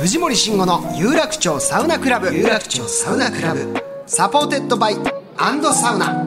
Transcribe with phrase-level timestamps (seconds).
[0.00, 2.34] 藤森慎吾の有楽町サウナクラブ。
[2.34, 3.72] 有楽町サウナクラブ。
[4.06, 4.96] サポーテッドバイ
[5.36, 6.26] アンドサウナ。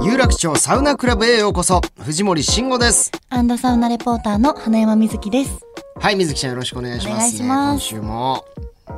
[0.00, 1.80] 有楽町サウナクラブへようこそ。
[1.98, 3.10] 藤森慎吾です。
[3.30, 5.66] アンドサウナレポーターの花山瑞希です。
[5.98, 8.44] はい水木ちゃんよろしくお願いします、ね、ます今週も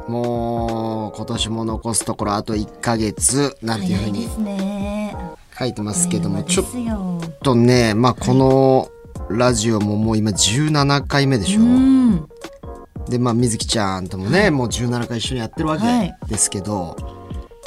[0.09, 4.29] もう今年も残すところあと1ヶ月なんていうふうに。
[5.59, 6.67] 書いてますけどもちょっ。
[7.43, 8.89] とねまあこの
[9.29, 12.29] ラジオももう今17回目でしょ、うん。
[13.09, 16.97] でまあ水木ちゃんともね、もう17回一緒にやってるわはいけですけど、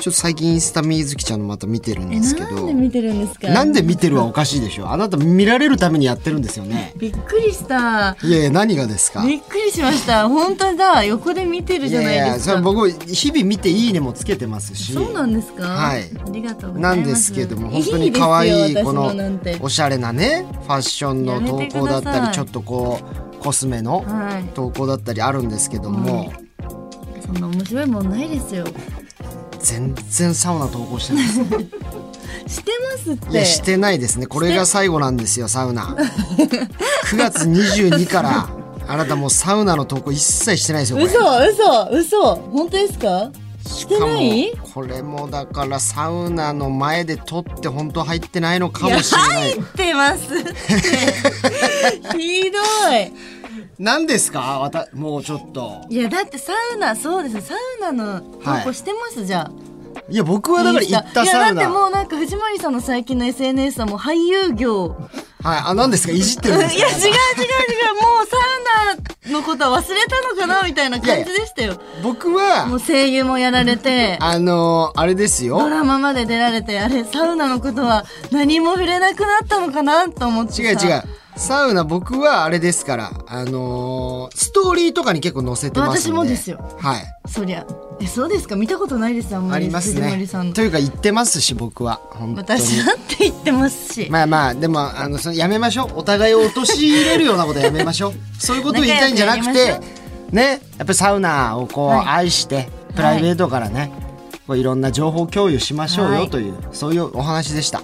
[0.02, 3.50] ちょっと最近インスタ水木ちゃんのまた見てるんえ、ですけどなんで見てるんですか？
[3.50, 8.18] なんで見てるはおかしいでしょあなた見られるためにやってるんですよねびっくりした。
[8.24, 9.24] いやいや何がですか？
[9.24, 10.28] びっくりしました。
[10.28, 11.04] 本当だ。
[11.04, 12.52] 横で見てるじゃないやですか。
[12.54, 15.68] それ僕日々見ていいねもつけてますしそうなんですか？
[15.68, 16.96] はいありがとうございます。
[16.96, 23.00] なんですけども本当に可愛いこの私なんておしゃれなねファッションの投稿だったりちょっとこ
[23.38, 24.44] うコスメのはい。
[24.56, 26.34] 投稿だったりあるんですけども、
[27.24, 28.66] そんな面白いもんないですよ。
[29.64, 31.40] 全然サウナ投稿してないです
[32.56, 33.30] してますって。
[33.32, 34.26] いやしてないですね。
[34.26, 35.96] これが最後なんですよサウナ。
[37.06, 38.50] 9月22から
[38.88, 42.36] あなたもうサウナの投稿一切してないですよ嘘嘘嘘。
[42.52, 43.30] 本当ですか？
[43.66, 44.52] してない？
[44.74, 49.52] これもだからサウナの前で撮って本当入ってないのかもしれない。
[49.52, 50.24] 入ってます
[52.18, 52.58] ひど
[52.94, 53.14] い
[53.82, 54.60] 何ですか？
[54.60, 55.82] わたもうちょっと。
[55.90, 57.42] いやだってサウナそうです。
[57.42, 59.52] サウナの投稿してます、じゃあ。
[60.08, 61.62] いや僕はだから行ったいやサウナ。
[61.62, 64.90] だってもうなんか藤森さんの最近の SNS はもう俳優業。
[65.42, 65.62] はい。
[65.66, 66.14] あ何ですか？
[66.14, 66.78] いじってるんですか？
[66.78, 67.10] いや違う違う違う。
[67.10, 71.82] もうサウナのことは忘れたのかなみたいな感じでしたよ。
[72.04, 74.20] 僕もはう声優もやられて。
[74.22, 75.58] あのあれですよ。
[75.58, 80.62] ドラマまで出られてあれサウナのことは何も触れなくなったのかなと思ってさ。
[80.62, 81.04] 違う違う
[81.42, 86.60] サウナ僕はあれですからあのーストーリーとかに結構載せてます私もですよ。
[86.80, 87.04] はい。
[87.28, 87.66] そりゃ
[88.00, 88.56] えそうですか？
[88.56, 89.66] 見たことないですあんまり。
[89.66, 90.26] ありますね。
[90.28, 90.62] さんと。
[90.62, 92.00] いうか言ってますし僕は。
[92.12, 92.60] 本当に。
[92.62, 95.92] 私だって言ってますし、まあまあでもあのそのやめましょう。
[95.96, 98.14] お互いを陥れるようなことやめましょう。
[98.40, 99.80] そういうことを言いたいんじゃなくて
[100.30, 102.06] くねやっぱりサウナをこうはい。
[102.08, 103.92] 愛して、プライベートからね
[104.46, 106.24] こういろんな情報共有しましょうはい。
[106.26, 107.82] よという、そういうお話でした。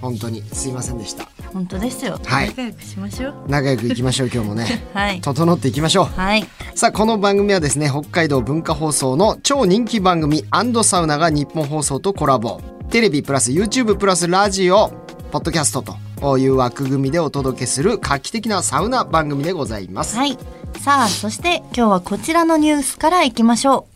[0.00, 0.42] 本当に。
[0.52, 2.48] すいませんでした本当ですよ、はい。
[2.48, 3.34] 仲良くしましょう。
[3.48, 4.86] 仲良くいきましょう今日もね。
[4.92, 5.22] はい。
[5.22, 6.04] 整っていきましょう。
[6.04, 6.46] はい。
[6.74, 10.44] さあこの番組はですね北海道文化放送の超人気番組
[10.84, 12.60] サウナが日本放送とコラボ。
[12.90, 14.92] テレビプラス YouTube プラスラジオ
[15.32, 15.82] ポッドキャスト
[16.20, 20.38] という枠組みでお届けする画期的なサウナ番組でございます、はい。
[20.82, 23.86] さあそして今日はこちらのニュースからいきましょ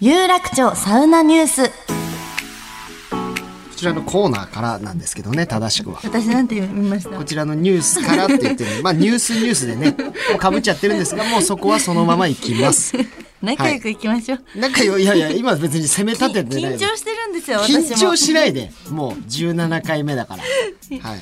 [0.00, 0.04] う。
[0.04, 1.68] 有楽町サウナニュース。
[1.68, 1.72] こ
[3.80, 6.00] ちらのコーナーからなんですけどね正しくは。
[6.04, 7.16] 私なんて言いました？
[7.16, 9.90] こちらのニュースからって言ってるまあニュースニュースでね
[10.30, 12.94] もうかぶっちゃってるんですがもうそこはそのままいきます。
[13.42, 17.80] 仲良くいきましょう、なんかよいやいや今別に攻め立ててない緊張してるんですよ私も。
[17.80, 18.70] 緊張しないで。
[18.90, 20.42] もう17回目だから。
[20.42, 21.20] はい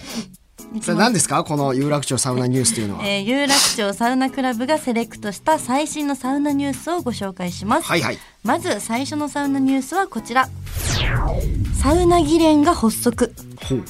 [0.82, 1.44] さあ何ですか？
[1.44, 8.18] この有楽町サウナニュースというのは、えー有楽町サウナクラブがセレクトした最新のサウナニュースをご紹介します、はいはい。
[8.44, 10.48] まず最初のサウナニュースはこちら。
[11.82, 13.34] サウナ議連が発足。
[13.64, 13.84] ほう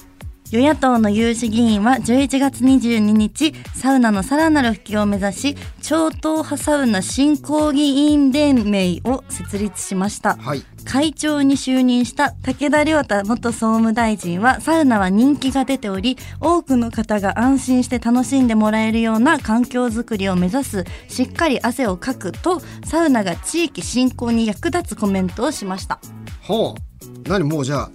[0.50, 10.36] 与野党の有志議員は11月22日サウナのさらなる普及を目指し超党派サウナ振興議員連盟を設立しました。
[10.36, 10.62] はい。
[10.84, 26.00] 会長に就任した武田良太元総務大臣はサウナは人気が出ており多くの方が安心して楽しんでもらえるような環境づくりを目指すしっかり汗をかくとサウナが地域振興に役立つコメントをしました。
[26.40, 27.28] ほう。
[27.28, 27.44] 何？
[27.44, 27.90] もうじゃあ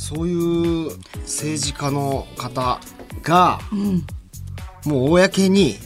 [0.00, 2.80] そういう政治家の方
[3.22, 3.60] が、
[4.86, 5.76] もう公に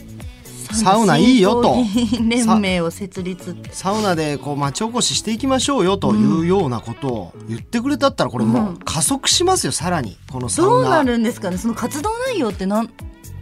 [0.71, 1.75] サウナいいよと。
[2.21, 3.57] 連盟を設立。
[3.71, 10.17] サウナでこう町おこししていきましょうよというようなことを言ってくれたったらこれもう加速しますよさらに。
[10.31, 10.71] このサウナ。
[10.71, 11.57] どうなるんですかね？
[11.57, 12.89] その活動内容ってなん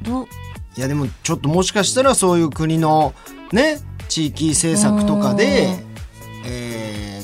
[0.02, 0.28] どう？
[0.76, 3.14] いやでもちょっともしかしたらそういう国の
[3.52, 3.80] ね
[4.10, 5.93] 地域政策とかで、えー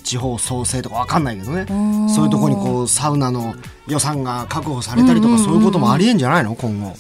[0.10, 1.62] 地方創生とかわかんないけどね。
[1.72, 2.10] ん。
[2.10, 3.54] そういうとこにこうサウナの
[3.88, 6.56] 予算が確保されたりとかそういうこともありえんじゃないの？
[6.56, 6.96] 今後。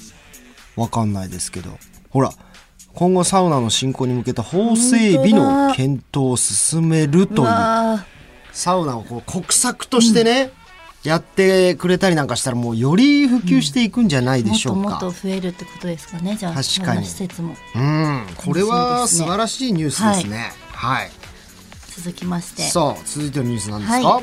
[0.75, 1.71] わかんないですけど。
[2.11, 2.31] ほら
[2.93, 7.47] 今後サウナの振興に向けた法整備の検討を進めるという。
[7.47, 8.05] わ
[8.51, 10.51] サウナをこう国策としてね、
[11.03, 14.83] やってくれたりなんかしたらもうより普及していくんじゃないでしょうか。
[14.83, 16.53] ともっと増えるってことですかねじゃあ。
[16.53, 17.05] 確かに。
[17.05, 17.55] 施設も。
[17.75, 20.51] うん、これは素晴らしいニュースですね。
[20.71, 21.11] はい。
[22.01, 22.63] 続きまして。
[22.63, 24.07] さあ、続いてのニュースなんですか？
[24.07, 24.21] は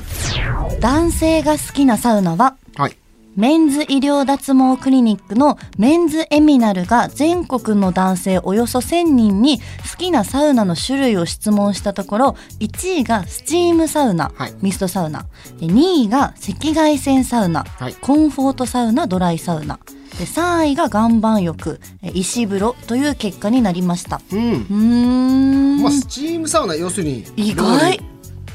[0.80, 2.96] 男性が好きなサウナははい。
[3.36, 14.54] メンズ医療脱毛クリニックのメンズエミナルが全国の男性およそ1000人に好きなサウナの種類を質問したところ1位がスチームサウナ、はい。
[14.62, 15.26] ミストサウナ。
[15.60, 17.94] で2位が赤外線サウナ、はい。
[17.96, 19.78] コンフォートサウナドライサウナ
[20.18, 24.20] で3位が岩盤浴え石風呂という結果になりました。
[24.32, 24.38] うん。
[24.38, 25.82] うーん。
[25.82, 28.00] まあ、スチームサウナ、要するに、意外。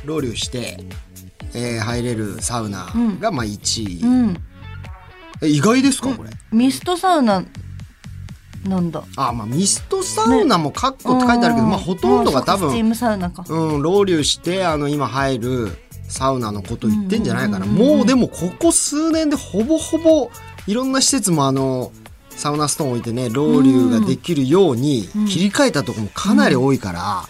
[0.06, 0.84] ロウリュして、
[1.54, 2.88] えー入れるサウナ
[3.20, 4.38] が、まあ、1位、うん。
[5.44, 6.32] え意外ですか、これ？
[6.52, 7.44] ミストサウナ
[8.66, 9.04] なんだ。
[9.16, 13.46] あ、まあ、ミストサウナもカッコって書いてあるけど、まあ、ほとんどが多分、スチームサウナか。
[13.48, 17.66] うん、ロウリュして、あの、今入るサウナのこと言ってんじゃないかな。
[17.68, 20.32] もうでも、ここ数年でほぼほぼ、
[20.68, 21.92] いろんな施設もあの、
[22.30, 27.24] サウナストーン置いてね、ロウリュができるように切り替えたとこもかなり多いから、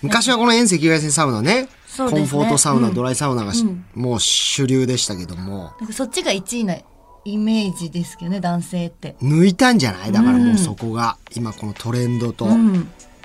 [0.00, 3.52] 昔はこの遠赤外線サウナね、コンフォートサウナ、うんドライサウナが
[3.94, 6.76] もう主流でしたけども、なんかそっちが1位な
[7.24, 9.14] イメージですけどね男性って。
[9.22, 10.12] 抜いたんじゃない？
[10.12, 12.48] だからもうそこが、今このトレンドと。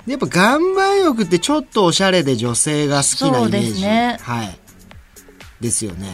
[0.06, 3.82] やっぱ岩盤浴ってちょっとおしゃれで女性が好きなイメージ。
[3.82, 4.58] ねはい。
[5.60, 6.06] ですよね。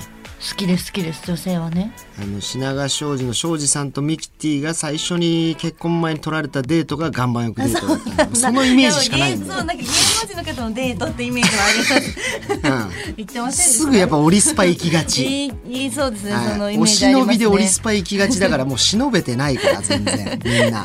[0.47, 1.91] 好きです好きです女性はね。
[2.21, 13.09] あの品川庄司の庄司さんとミキティが最初に結婚前に取られたデートが岩盤浴デートだったんで そのイメージしかないんだそうなんか芸能人の方のデートってイメージはあります。
[13.09, 17.13] うん、言ってませんすぐやっぱオリスパ行きがち、いいいいそうですね、そのはい、おイメージね。
[17.15, 20.85] 忍びでオリスパ行きがちだからもう忍べてないから全然みんな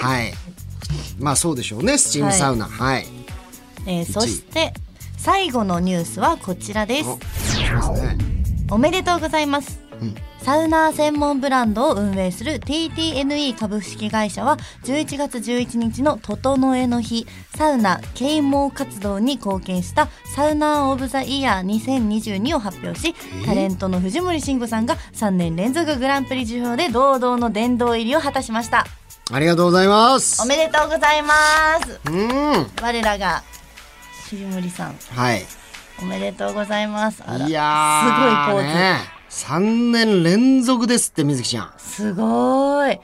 [0.00, 0.32] はい
[1.18, 3.06] まあそうでしょうねスチームサウナはい、
[3.84, 4.72] えーそして
[5.18, 7.08] 最後のニュースはこちらです。
[7.52, 8.37] すね
[8.70, 9.80] おめでとうございます。
[10.00, 10.14] うん。
[10.42, 17.26] サウナー専門ブランドを運営する TTNE 株式会社は11月11日の整えの日
[17.56, 28.86] サウナ啓蒙活動に貢献したサウナーオブザイヤー2022を発表しタレントの藤森慎吾さんが3年連続グランプリ受賞で堂々の殿堂入りを果たしました。
[29.30, 30.40] ありがとうございます。
[30.40, 31.34] おめでとうございま
[31.84, 32.00] す。
[32.06, 32.66] うん。
[32.80, 33.42] 我らが
[34.30, 34.94] 藤森さん。
[35.10, 35.57] はい
[36.00, 37.22] おめでとうございます。
[37.22, 38.98] いやーすごいポーズ、ね
[39.30, 41.72] 3年連続ですって水木ちゃん。
[41.76, 42.98] すごい。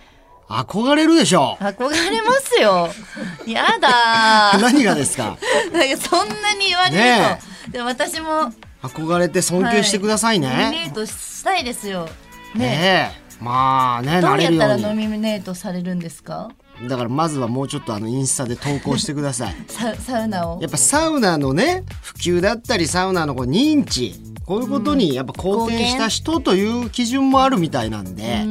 [0.49, 1.57] 憧れるでしょ。
[1.61, 2.89] 憧れますよ。
[3.47, 4.63] やだー。
[4.63, 5.37] 何がですか？
[5.73, 7.39] なんかそんなに言われると、ね
[7.71, 8.53] で私も。
[8.83, 12.09] 憧れて尊敬してくださいね、ノミネートしたいですよ。
[12.55, 13.45] ねねえ。
[13.45, 16.51] まあねどなうやったらノミネートされるんですか？
[16.89, 19.57] だからまずはもうちょっとあのインスタで投稿してください。
[19.69, 20.61] ササウナを。
[20.61, 24.15] やっぱサウナのね普及だったりサウナのこう認知。
[24.45, 28.45] こういうことにやっぱ貢献した人という基準もあるみたいなんで、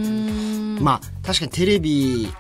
[0.82, 2.34] まあ確かにテレビ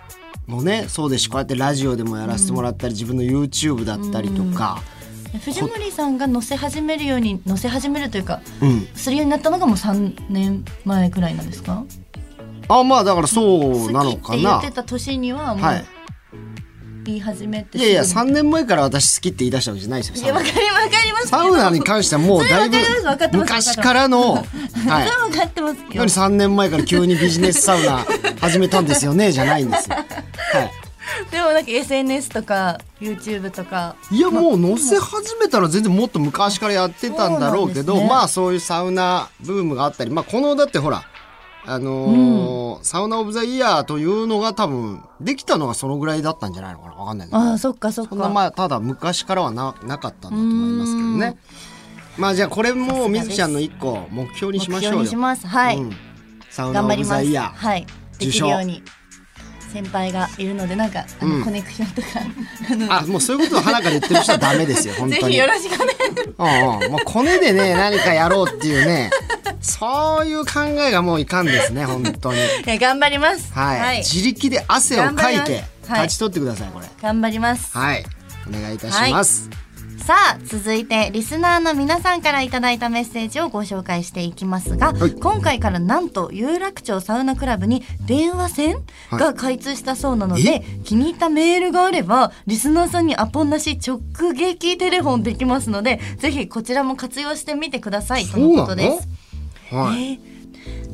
[0.48, 4.82] もねそうですしこうやってラジオでもやらせてもらったり、自分の YouTube だったりとか、
[5.46, 11.84] 藤森さんが載せ始めるように載せ始めるというかうん、するようになったのがもう3年前くらいなんですか？
[12.68, 15.86] あまあだからそうなの好きかなって言ってた年にはもうはい。
[17.06, 21.28] 言い始めていやいやすぐ3年前から私好きって言い出したわけじゃないですよいやわかりわかります。
[21.28, 22.78] サウナに関してはもうだいぶ
[23.34, 24.44] 昔からの、は
[25.30, 25.86] 分かってますよ。
[25.96, 28.06] 何3年前から急にビジネスサウナ
[28.40, 29.96] 始めたんですよねじゃないんですよ。
[29.98, 30.06] はい。
[31.30, 33.96] でもなんか SNS とか YouTube とか。
[34.12, 38.08] いやもう載せ始めたら全然もっと昔からやってたんだろうけどね。
[38.08, 41.04] まあそういうサウナブームがあったりまあこのだってほら
[41.66, 46.96] あのーサウナオブザイヤーというのが多分できたのがそのぐらいだったんじゃないのかな。
[46.96, 47.38] わかんないけど。
[47.38, 51.38] ああそっかそっそんなかまあただ昔からはななかったんだと思いますけどね。
[52.18, 55.00] まあじゃあこれもみずきちゃんの一個目標にしましょうよ。
[55.00, 55.48] 目標にします。
[55.48, 55.92] はい、うん。
[56.50, 57.10] サウナオブ頑張ります。
[57.10, 57.88] ザイヤーはい
[58.20, 58.84] できるように
[59.72, 61.44] 先輩がいるのでなんかあの、うん。
[61.46, 62.02] コネクションと
[62.90, 65.22] かあもうそういうことを鼻から言ってる人はダメですよ本当に。
[65.24, 65.98] ぜひよろしくお願いし
[66.38, 69.10] うんうん、もうコネでね何かやろうっていうね
[69.64, 72.40] そういう考えがもういかんですね 本当に。
[72.80, 73.52] 頑張ります。
[73.54, 76.86] はい、自力で汗をかいて勝ち取ってくださいこれ。
[77.02, 77.76] 頑張ります。
[77.76, 78.06] はい。
[78.48, 79.50] お願いいたします、
[80.06, 85.12] さあ続いてリスナーの皆さんからいただいたメッセージをご紹介していきますが、はい。
[85.12, 94.02] 今回からなんと有楽町サウナクラブに電話線が開通したそうなので、気に入ったメールがあればリスナーさんにアポなし直
[94.34, 98.26] 撃テレフォンできますのでぜひこちらも活用してみてください。
[98.26, 99.23] とのことです。
[99.74, 100.14] はい。
[100.14, 100.34] えー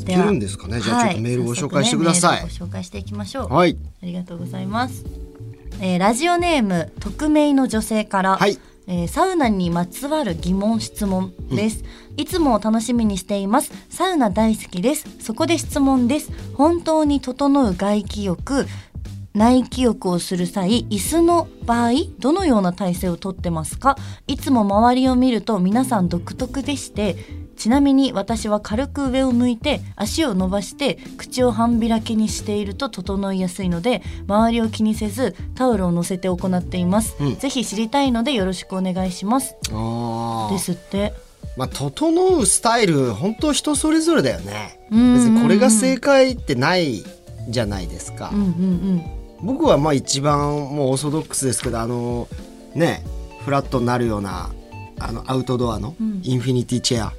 [0.01, 0.79] いけるんですかね？
[0.79, 2.41] じゃあちょっとメールご紹介してください。
[2.41, 3.53] ご紹介していきましょう。
[3.53, 3.77] はい。
[4.01, 5.05] ありがとうございます。
[5.81, 8.57] えーラジオネーム匿名の女性から、はい
[8.87, 11.83] えーサウナにまつわる疑問質問です、
[12.17, 18.65] いつも楽しみにしていますサウナ大好きですそこで質問です本当に整う外気浴
[19.35, 23.95] 内気浴をする際椅子の場合どのような体勢をとってますか？
[24.25, 27.15] いつも周りを見ると皆さん独特でして
[27.59, 37.35] ちなみに私は軽く上を向いて足を伸ばして口を半開きにしていると整いやすいので周りを気にせずタオルを乗せて行っています、うん。
[37.35, 39.57] ぜひ知りたいのでよろしくお願いします。
[39.73, 40.53] ああ。
[40.53, 41.13] ですって。
[41.57, 44.79] まあ整うスタイル本当人それぞれだよね。
[44.89, 47.03] うんうんにこれが正解ってない
[47.49, 48.29] じゃないですか。
[48.31, 49.03] うんうん
[49.41, 52.27] 僕はまあ一番もうオーソドックスですけどあの
[52.73, 53.03] ね
[53.43, 54.49] フラットになるような
[54.99, 56.21] あのアウトドアのうん。
[56.23, 57.13] インフィニティチェア。
[57.13, 57.18] うん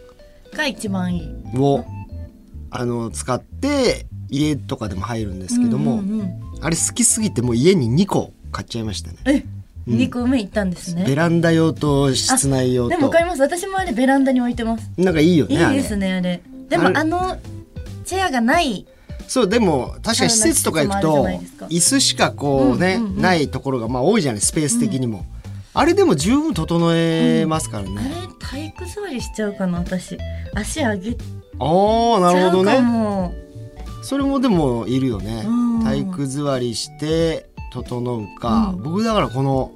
[0.57, 1.59] が一番いい。
[1.59, 1.85] を、
[2.71, 6.41] あの使って家とかでも入るんですけども、うんうんうん。
[6.61, 9.17] あれ好きすぎてもう家に2個買っちゃいましたね。
[9.27, 9.45] え、
[9.87, 11.05] 二個目行ったんですね。
[11.07, 12.91] ベランダ用と室内用と。
[12.91, 13.43] でもわかります。
[13.43, 14.91] 私もあれベランダに置いてます。
[14.97, 15.79] なんかいいよいねあれ。
[15.79, 16.41] いですねあれ。
[16.69, 17.39] でもあの
[18.05, 18.87] チェアがない。
[19.27, 21.25] そうでも確かに施設とか行くと
[21.69, 23.23] 椅子しかこうね、うんうんうん。
[23.23, 25.25] ないところがまあ多いじゃないスペース的にも、
[25.73, 30.19] あれでも十分整えますからあれね、体育座りしちゃうかな私。
[30.55, 31.19] 足上げち
[31.61, 32.81] ああなるほどね。
[32.81, 33.33] も。
[34.03, 35.85] それもでもいるよね、うん。
[35.85, 38.83] 体育座りして整うか、うん。
[38.83, 39.73] 僕だからこの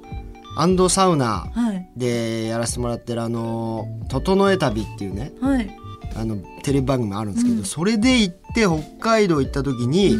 [0.57, 1.89] アンドサウナはい。
[1.95, 5.31] でやらせてもらってるあの「整え旅」っていうね。
[5.39, 5.69] はい。
[6.17, 7.63] あのテレビ番組あるんですけど、うん。
[7.63, 10.17] それで行って北海道行った時に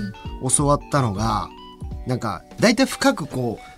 [0.56, 1.50] 教わったのが、
[2.06, 3.75] なんか大体深くこう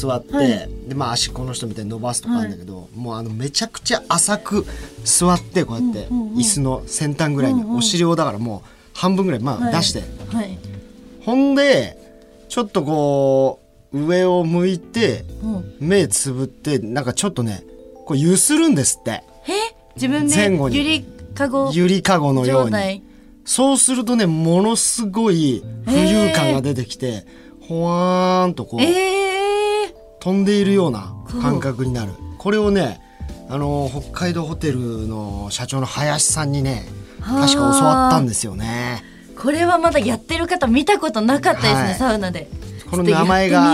[0.00, 0.48] 座って、はい。
[0.88, 4.66] でまあ足この人みたいに伸ばすとかあるんだけど、もうあのめちゃくちゃ浅く
[5.04, 9.74] 座ってこうやって、椅子の先端ぐらいに、お尻をだからもう半分ぐらいまあはい。
[9.74, 10.00] 出して、
[10.34, 10.58] はい。
[11.22, 11.96] ほんで
[12.48, 13.60] ちょっとこ
[13.92, 15.76] う上を向いてうん。
[15.80, 17.64] 目つぶってなんかちょっとね
[18.04, 19.22] こう揺するんですって。
[19.48, 19.74] え？
[19.94, 20.76] 自分で前後に。
[20.76, 21.02] ゆり
[21.34, 21.70] かご？
[21.72, 23.02] ゆりかごのように。
[23.44, 27.24] そうするとね、ものすごい浮遊感が出てきて、
[27.60, 29.25] ほわーんとこう、ええ
[30.26, 32.10] 飛んでいるような感覚になる。
[32.36, 33.00] これをね、
[33.48, 36.84] あの、北海道ホテルの社長の林さんにね、
[37.20, 39.04] 確か教わったんですよね。
[39.40, 41.94] これはまだやってる方見たことなかったですね、はい。
[41.94, 42.48] サウナで。
[42.90, 43.72] この名前が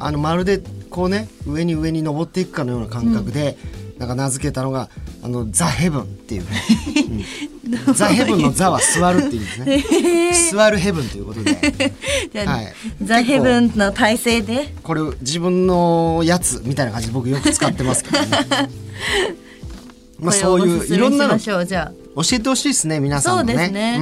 [0.00, 3.56] あのまるでこうね上に上に登っていくかのような感覚で、
[3.96, 4.90] なんか名付けたのが
[5.22, 6.62] あのザヘブンっていうね、
[7.48, 7.53] うん
[7.94, 10.50] ザヘブンのザは座るっていうんですね。
[10.52, 11.52] 座るヘブンということで。
[12.46, 12.74] はい。
[13.02, 14.74] ザ・ヘブンの体勢で。
[14.82, 18.28] これ自分のやつみたいな感じで僕よく使ってますけどね。
[20.20, 23.52] まあそういういろんなの教えてほしいですね皆さんもね。
[23.52, 23.96] そうですね。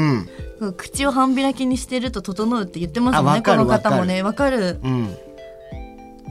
[0.61, 0.69] うん。
[0.69, 4.23] あ口を半開きにしてると整うって言ってますもんねこの方もね。
[4.23, 4.79] わかる。
[4.83, 5.17] うん。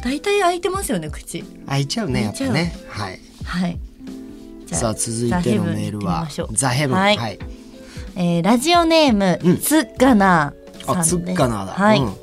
[0.04, 1.44] 大体開いてますよね口。
[1.68, 2.76] 開いちゃうねやっぱね。
[2.88, 3.20] はい。
[3.44, 3.80] はい
[4.72, 6.98] さあ続いてのメールはザヘブン。
[6.98, 7.16] ははい。
[7.16, 7.20] い、
[8.16, 9.58] えーラジオネーム、うん。
[9.60, 10.54] つっがな
[10.86, 11.18] さんあです。
[11.20, 11.74] つっかなだ。
[11.74, 12.14] はい、うん。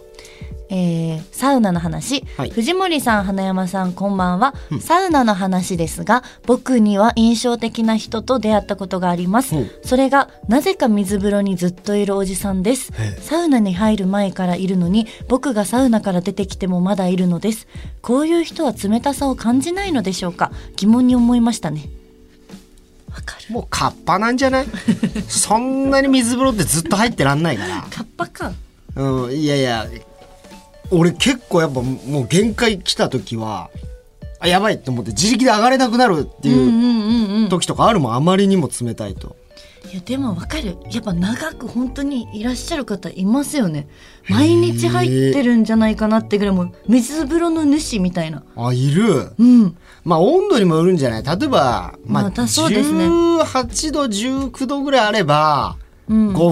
[0.71, 2.51] えーサウナの話、はい。
[2.51, 9.61] 藤森さん花山さんこんばんは、サウナの話ですが僕には印象的な人と出会ったことがあります、う。
[9.61, 12.93] んそれがなぜか水風呂にずっといるおじさんです。
[13.21, 17.67] サウナに入る前からいるのに僕がサウナから出てきてもまだいるのです。
[18.03, 20.51] こういう人は冷たさを感じないのでしょうか？
[20.77, 21.89] 疑問に思いましたね
[23.51, 24.67] もうカッパなんじゃない？
[25.29, 27.87] そんなに水風呂ってずっと入ってらんないから。
[27.91, 28.53] カッパか。
[28.97, 29.87] うん、いやいや
[30.91, 33.69] 俺結構やっぱもう限界来た時は
[34.41, 38.15] あやばいって思って自力で上がれなくなるっていう時とかあるもん。
[38.15, 39.37] あまりにも冷たいと
[39.91, 40.77] いやでもわかる。
[40.91, 43.89] やっぱ長く本当にいらっしゃる方いますよね。
[44.29, 48.45] 毎日入ってるんじゃないかなってぐらいもう水風呂の主みたいな。
[48.57, 49.33] あいる。
[49.39, 49.77] うん。
[50.05, 51.23] まあ温度にもよるんじゃない？
[51.23, 53.07] 例えば、まあ、またそうですね。
[53.07, 55.77] 18度19度ぐらいあれば
[56.09, 56.35] うん。
[56.35, 56.51] 5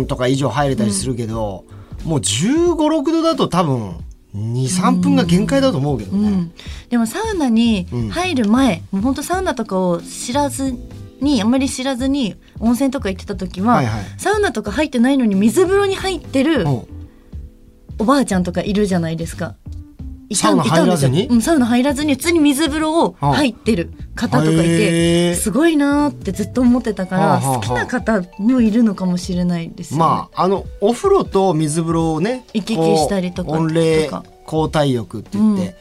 [0.00, 1.64] 分とか以上入れたりするけど、
[2.04, 3.96] もう1 5六6度だと多分
[4.34, 6.52] 23分が限界だと思うけどね、うん、
[6.90, 10.74] でもサウナに入る前、もう本当サウナとかを知らず
[11.24, 14.04] にあんまり知らずに温泉とか行ってた時は、はいはい。
[14.18, 16.68] サウナとか入ってないのに水風呂に入ってるう。
[16.68, 16.86] ん
[17.96, 19.54] おばあちゃんとかいるじゃないですか。
[20.28, 21.10] いサウナいたんですよ。
[21.10, 21.28] 入らずに？
[21.28, 30.00] うん、サウナ入らずに普通に水風呂を入ってる方とかいへてーすごいなーってずっと思ってたから、好きな方もいるのかもしれないですよね。
[30.00, 34.10] まああのお風呂と水風呂をね行き来したりとか温冷
[34.44, 35.76] 交代浴って言って、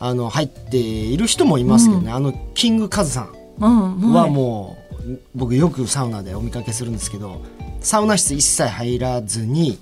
[0.00, 7.42] あの入っている人もいますけどね、あのキングカズさんうん、はもう、僕よくサウナでお見かけするんですけど
[7.80, 9.78] サウナ室一切入らずに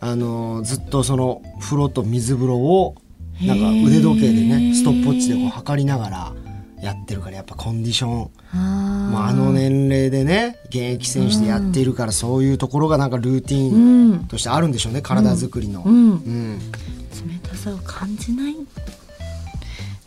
[0.00, 2.94] あのずっとその風呂と水風呂を
[3.40, 6.32] なんか腕時計でねストップウォッチでこう測りながら
[6.80, 8.30] やってるからやっぱコンディション。
[8.54, 14.24] あまあ、あの年齢でね現役選手でやっているから、そういうところがなんかルーティうンん。
[14.26, 15.82] としてあるんでしょうね、体作りの。
[15.84, 16.10] うん。
[16.10, 16.58] うん。
[16.58, 18.56] 冷たさを感じない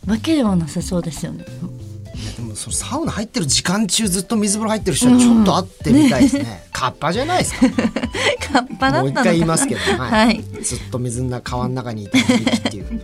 [0.06, 1.46] わけではなさそうですよね。
[2.38, 6.64] でもそのサウナ入ってる時間中ずっと水風呂入ってる人はちょっと会ってみたいですね。
[6.72, 7.60] カッパじゃないですか。
[8.52, 12.22] カッパだもう一回言いますけど、はいはいずっと水の中川の中にいたっ
[12.72, 13.02] ていう。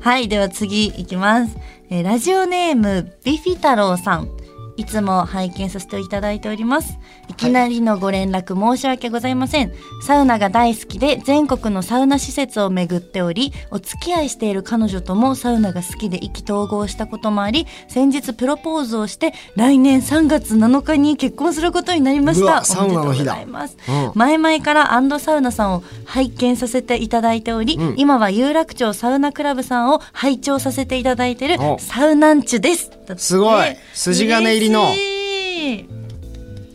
[0.00, 1.56] はい、では次いきます。
[1.90, 4.28] えーラジオネーム、ビフィ太郎さん。
[4.76, 6.98] いつも拝見させていただいております。
[7.28, 9.72] いきなりのご連絡申し訳ございません。
[10.06, 22.64] サウナが大好きで全国のサウナ施設を巡っており、お付き合いしている彼女ともサウナが好きで意気投合したこともあり、先日プロポーズをして来年3月7日に結婚することになりました。
[22.64, 23.34] サウナの日だ。
[23.34, 24.12] うん。
[24.14, 27.94] 前々からアンドサウナさんを拝見させていただいており、うん。
[27.96, 31.78] 今は有楽町サウナクラブさんを拝聴させていただいているお。
[31.78, 32.90] サウナンチュです。
[33.16, 33.76] すごい。
[33.92, 34.84] 筋金入りの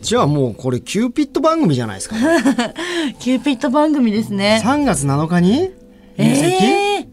[0.02, 2.16] じゃあもうこれキューピッド番組じゃないですか。
[3.20, 4.60] キューピッド番組ですね。
[4.64, 5.70] 3月7日に？
[6.18, 7.06] 入籍、えー、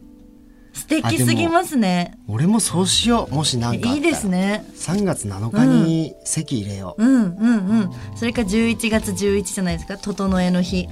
[0.73, 2.17] 素敵すぎますね。
[2.27, 3.35] 俺もそうしよう。
[3.35, 4.65] もし何かいいですね。
[4.75, 7.03] 3月7日に籍入れよう。
[7.03, 7.89] うんうんうん。
[8.15, 9.97] それか11月11じゃないですか？
[9.97, 10.87] 整えの日。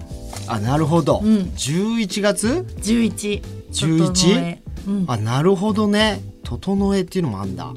[0.47, 1.25] あなるほど、ん
[1.55, 3.41] 11月？11。
[3.71, 5.05] 11整えうん。
[5.07, 7.73] あなるほどね整えっていうのもあんだ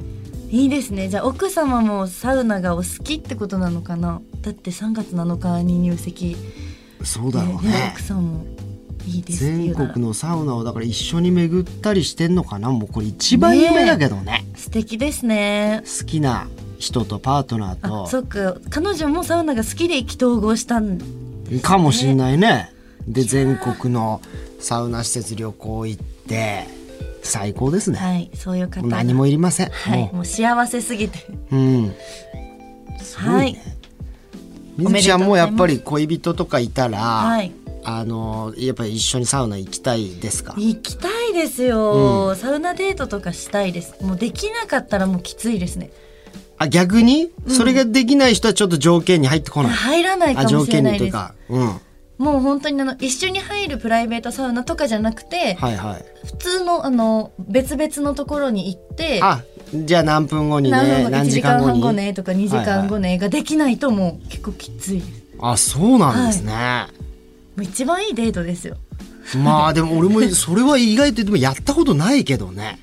[0.50, 1.08] いいですね。
[1.08, 4.20] じゃあ奥様もサウナがお好きってことなのかな？
[4.40, 6.36] だって3月7日に入籍。
[7.04, 8.44] そうだろうねね奥さんも
[9.06, 12.70] いいです全国のサウナをだから一緒に巡ったりしてんのかな？
[12.70, 15.82] もうこれ一番夢だけどね素敵ですね。
[15.84, 18.56] 好きな人とパートナーあ、とそっか。
[18.70, 20.98] 彼女もサウナが好きで意気投合したん。
[21.62, 22.72] かもしんないね
[23.06, 24.20] で全国の
[24.60, 26.66] サウナ施設旅行行って
[27.22, 28.96] 最高ですね、はい、そういう方が。
[28.96, 31.18] 何もいりません、はい、ももう幸せすぎて。
[31.52, 31.94] ううん
[33.00, 33.62] すごはいいね、
[34.76, 37.52] 水木ちゃんもやっぱり恋人とかいたら、はい。
[37.84, 40.54] あのやっぱり一緒にサウナ行きたいですか？
[40.58, 43.94] 行きたいですよ、サウナデートとかしたいです。
[44.02, 45.90] もうできなかったらもうきついですね。
[46.58, 47.30] あ逆に？
[47.46, 51.02] それができない人はちょっと条件に入ってこない、入らないかもあ条件しれないです。
[51.04, 51.34] にというか。
[51.48, 51.80] うん
[52.18, 56.04] もう本当にあの一緒に入るプライベートサウナとかじゃなくて、はいはい。
[56.26, 61.80] 普通のあの別々のところに行って、あじゃあ何分後に1ね何時時間間後に？
[61.80, 65.00] 半後ねとか2時間後ねができないともう結構きつい。
[65.00, 65.10] です。
[65.40, 66.86] あそうなんですね、
[67.56, 68.76] もう一番いいデートですよ。
[69.36, 72.80] まあでも俺も それは意外とでもやったことないけどね。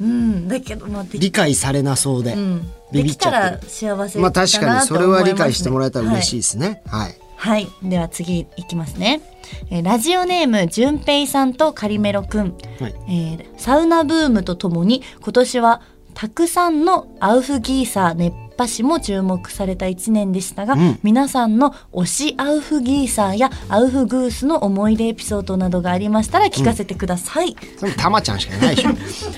[0.00, 6.82] うん、だけどまあ理解されなそうで、うん、ビビっちゃできたら幸せだなまあ確かにそれは理解してもらえたら嬉しいい、ですね。
[6.86, 7.66] はい、はい、はい。
[7.82, 9.22] では次いきますね、
[9.70, 12.94] えーラジオネームじゅんぺいさんとカリメロくん、はい。
[13.08, 15.80] えーサウナブームとともに今年は
[16.12, 20.98] たくさんのアウフギーサー熱波師も注目された1年でしたが、うん。
[21.02, 27.56] 皆さんの推しアウフギーサーやアウフグースの思い出エピソードなどがありましたら聞かせてください。
[27.78, 28.90] それもたまちゃんしかいないでしょ。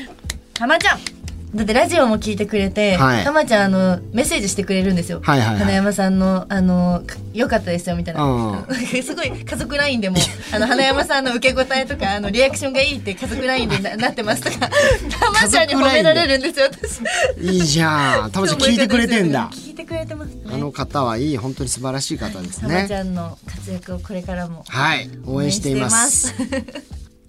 [0.54, 1.21] たまちゃん
[1.54, 3.24] だってラジオも聞いてくれて、はい。
[3.24, 5.20] たまちゃんあのメッセージしてくれるんですよ。
[5.22, 5.58] はいはいはい。
[5.58, 8.64] 花山さんのあのか良かったですよみたいな。
[8.66, 10.16] う すごい家族ラインでも
[10.52, 14.60] あの花山さんの受け答えとかあのリアクションがいいって家族ラインでななってますとか
[15.20, 17.00] たまちゃんに褒められるんですよ私。
[17.38, 18.30] いいじゃん。
[18.30, 19.50] たまちゃん聞いてくれてんだ。
[19.52, 20.42] 聞いてくれてますね。
[20.54, 24.64] あの方はいい本当に素晴らしい方ですたまちねゃんの活躍をこれからも。
[24.68, 26.34] はい応援しています。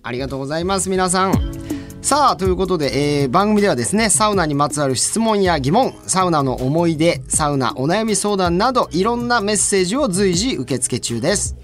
[0.02, 11.56] ありがとうございます皆さんさあということで、えー番組ではですねサウナにまつわる質問や疑問サウナの思い出サウナお悩み相談などいろんなメッセージを随時受付中です。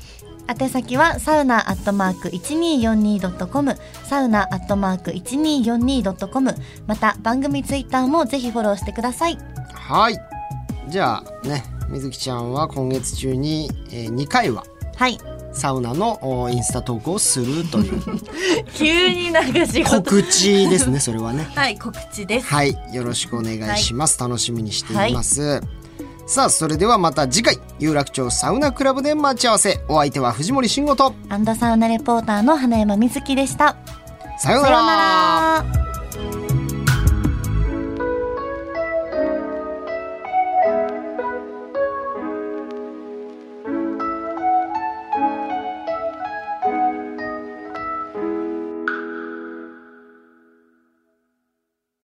[0.47, 3.75] 宛先はサウナアットマーク 1242.com
[4.05, 6.55] サウナアットマーク 1242.com
[6.87, 9.37] また番組ツイッターもぜひフォローしてください。
[9.73, 10.17] はい。
[10.87, 14.63] じゃあね水木ちゃんは今月中に、え2回は？
[14.95, 15.19] はい
[15.59, 18.01] サウナのおインスタ投稿をするという。
[18.73, 19.97] 急になんか仕事。
[19.97, 21.47] 告知ですねそれはね。
[21.53, 22.47] はい告知です。
[22.47, 25.61] はいよろしくお願いします、楽しみにしています、
[26.25, 29.81] さあそれではまた次回有楽町サウナクラブで待ち合わせ。
[29.89, 31.13] お相手は藤森慎吾と。
[31.27, 33.75] アンドサウナレポーターの花山瑞希でした。
[34.37, 34.77] さようなら。
[34.77, 35.88] さようなら